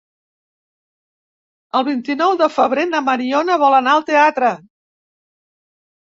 El 1.79 1.83
vint-i-nou 1.89 2.33
de 2.39 2.47
febrer 2.53 2.85
na 2.93 3.01
Mariona 3.09 3.57
vol 3.65 3.75
anar 3.81 3.93
al 3.99 4.05
teatre. 4.09 4.49